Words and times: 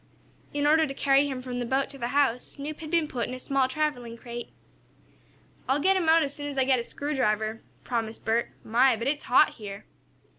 In 0.51 0.65
order 0.65 0.87
to 0.87 0.95
carry 0.95 1.27
him 1.27 1.43
from 1.43 1.59
the 1.59 1.63
boat 1.67 1.87
to 1.91 1.97
the 1.99 2.07
house 2.07 2.43
Snoop 2.53 2.79
had 2.79 2.89
been 2.89 3.07
put 3.07 3.27
in 3.27 3.35
a 3.35 3.39
small 3.39 3.67
traveling 3.67 4.17
crate. 4.17 4.49
"I'll 5.69 5.79
let 5.79 5.95
him 5.95 6.09
out 6.09 6.23
as 6.23 6.33
soon 6.33 6.47
as 6.47 6.57
I 6.57 6.63
get 6.63 6.79
a 6.79 6.83
screwdriver," 6.83 7.61
promised 7.83 8.25
Bert. 8.25 8.49
"My, 8.63 8.95
but 8.95 9.07
it's 9.07 9.25
hot 9.25 9.49
here!" 9.57 9.85